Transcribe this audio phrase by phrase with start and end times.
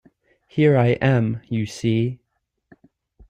[0.47, 2.21] Here I am, you see!